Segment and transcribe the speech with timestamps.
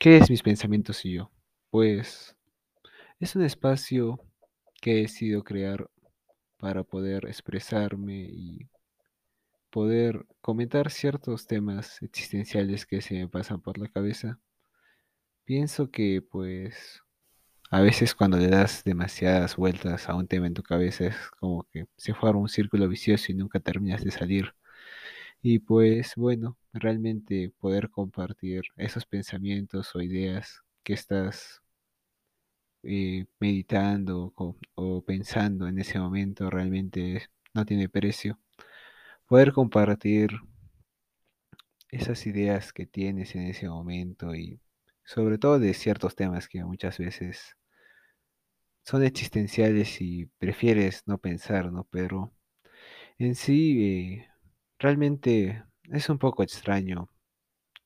[0.00, 1.30] ¿Qué es mis pensamientos y yo?
[1.68, 2.34] Pues
[3.18, 4.18] es un espacio
[4.80, 5.90] que he decidido crear
[6.56, 8.70] para poder expresarme y
[9.68, 14.40] poder comentar ciertos temas existenciales que se me pasan por la cabeza.
[15.44, 17.02] Pienso que pues
[17.70, 21.64] a veces cuando le das demasiadas vueltas a un tema en tu cabeza es como
[21.72, 24.54] que se forma un círculo vicioso y nunca terminas de salir.
[25.42, 31.62] Y pues bueno, realmente poder compartir esos pensamientos o ideas que estás
[32.82, 38.38] eh, meditando o, pensando en ese momento realmente no tiene precio.
[39.26, 40.30] Poder compartir
[41.90, 44.60] esas ideas que tienes en ese momento y
[45.04, 47.56] sobre todo de ciertos temas que muchas veces
[48.84, 51.84] son existenciales y prefieres no pensar, ¿no?
[51.90, 52.32] Pero
[53.18, 54.29] en sí, eh,
[54.80, 55.62] realmente
[55.92, 57.10] es un poco extraño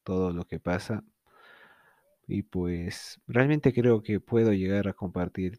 [0.04, 1.02] todo lo que pasa
[2.26, 5.58] y pues realmente creo que puedo llegar a compartir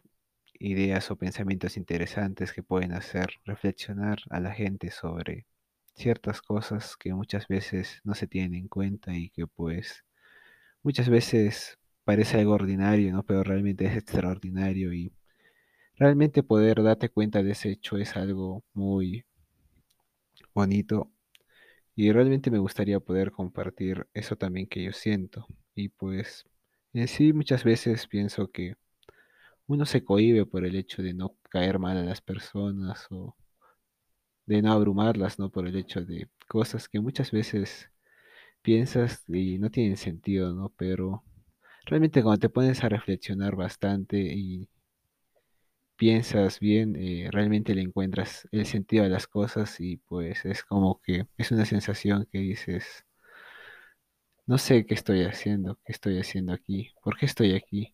[0.59, 5.45] ideas o pensamientos interesantes que pueden hacer reflexionar a la gente sobre
[5.93, 10.05] ciertas cosas que muchas veces no se tienen en cuenta y que pues
[10.83, 13.23] muchas veces parece algo ordinario, ¿no?
[13.23, 15.11] Pero realmente es extraordinario y
[15.97, 19.25] realmente poder darte cuenta de ese hecho es algo muy
[20.53, 21.11] bonito
[21.95, 26.45] y realmente me gustaría poder compartir eso también que yo siento y pues
[26.93, 28.75] en sí muchas veces pienso que
[29.67, 33.35] uno se cohíbe por el hecho de no caer mal a las personas o
[34.45, 35.49] de no abrumarlas, ¿no?
[35.49, 37.89] Por el hecho de cosas que muchas veces
[38.61, 40.73] piensas y no tienen sentido, ¿no?
[40.77, 41.23] Pero
[41.85, 44.69] realmente cuando te pones a reflexionar bastante y
[45.95, 51.01] piensas bien, eh, realmente le encuentras el sentido a las cosas y pues es como
[51.01, 53.05] que es una sensación que dices,
[54.47, 57.93] no sé qué estoy haciendo, qué estoy haciendo aquí, por qué estoy aquí.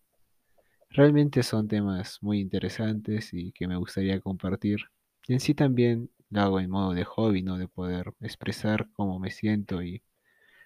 [0.89, 4.79] Realmente son temas muy interesantes y que me gustaría compartir.
[5.27, 7.57] Y en sí también lo hago en modo de hobby, ¿no?
[7.57, 10.03] De poder expresar cómo me siento y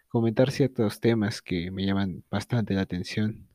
[0.10, 3.48] comentar ciertos temas que me llaman bastante la atención.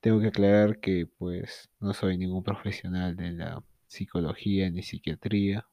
[0.00, 5.66] Tengo que aclarar que pues no soy ningún profesional de la psicología ni psiquiatría,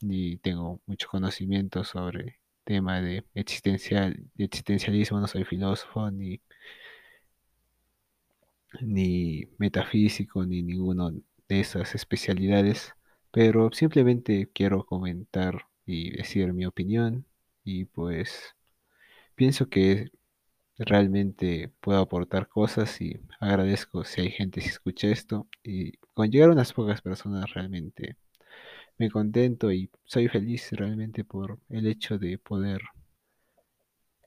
[0.00, 6.40] ni tengo mucho conocimiento sobre tema de existencial, existencialismo, no soy filósofo ni
[8.80, 12.94] ni metafísico, ni ninguno de esas especialidades,
[13.30, 17.26] pero simplemente quiero comentar y decir mi opinión
[17.64, 18.54] y pues
[19.34, 20.10] pienso que
[20.80, 26.50] realmente puedo aportar cosas y agradezco si hay gente que escucha esto y con llegar
[26.50, 28.16] a unas pocas personas realmente
[28.98, 32.82] me contento y soy feliz realmente por el hecho de poder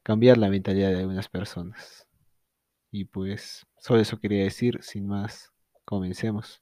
[0.04, 2.08] cambiar la mentalidad de algunas personas.
[2.92, 5.52] Y pues solo eso quería decir, sin más,
[5.86, 6.62] comencemos.